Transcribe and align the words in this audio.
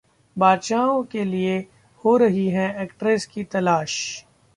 'बादशाहो' 0.37 1.03
के 1.11 1.23
लिए 1.25 1.59
हो 2.03 2.15
रही 2.17 2.47
है 2.49 2.65
एक्ट्रेस 2.83 3.25
की 3.25 3.43
तलाश 3.43 3.93